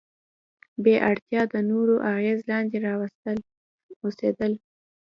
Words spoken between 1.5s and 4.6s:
د نورو اغیز لاندې اوسېدل.